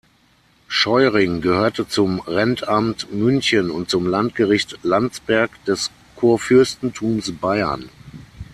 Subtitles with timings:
[0.67, 7.87] Scheuring gehörte zum Rentamt München und zum Landgericht Landsberg des Kurfürstentums Bayern.